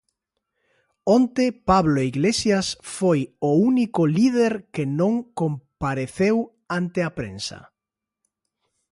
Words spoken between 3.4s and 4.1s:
o único